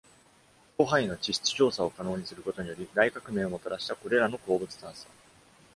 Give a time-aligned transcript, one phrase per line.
[0.77, 5.07] 広範囲の地質調査を可能にすることにより、大革命をもたらしたこれらの鉱物探査